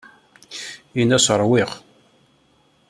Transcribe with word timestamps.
Ini-as 1.01 1.27
ṛwiɣ. 1.39 1.71